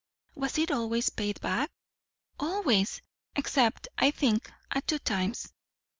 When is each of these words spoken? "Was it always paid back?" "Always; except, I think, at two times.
"Was 0.33 0.57
it 0.57 0.71
always 0.71 1.11
paid 1.11 1.39
back?" 1.41 1.69
"Always; 2.39 3.03
except, 3.35 3.87
I 3.99 4.09
think, 4.09 4.51
at 4.71 4.87
two 4.87 4.97
times. 4.97 5.53